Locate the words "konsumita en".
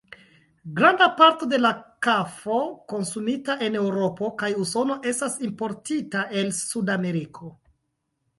2.93-3.77